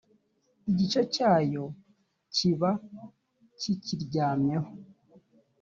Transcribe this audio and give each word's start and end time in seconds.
igice 0.69 1.01
cyayo 1.13 1.65
kiba 2.35 2.71
kikiryamyeho 3.59 4.69